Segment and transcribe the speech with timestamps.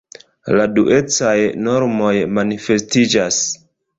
[0.59, 1.35] La duecaj
[1.67, 3.41] normoj manifestiĝas.